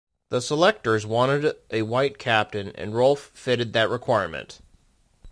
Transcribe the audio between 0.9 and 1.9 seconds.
wanted a